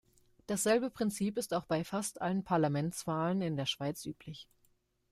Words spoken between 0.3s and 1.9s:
Dasselbe Prinzip ist auch bei